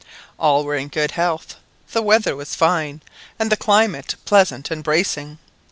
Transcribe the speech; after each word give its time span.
All 0.39 0.63
were 0.63 0.73
in 0.73 0.87
good 0.87 1.11
health, 1.11 1.57
the 1.91 2.01
weather 2.01 2.35
was 2.35 2.55
fine, 2.55 3.03
and 3.37 3.51
the 3.51 3.55
climate 3.55 4.15
pleasant 4.25 4.71
and 4.71 4.83
bracing. 4.83 5.37